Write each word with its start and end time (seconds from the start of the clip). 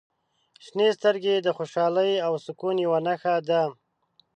•شنې 0.65 0.87
سترګې 0.97 1.35
د 1.41 1.47
خوشحالۍ 1.57 2.11
او 2.25 2.33
سکون 2.45 2.75
یوه 2.85 2.99
نښه 3.05 3.35
دي. 3.49 3.63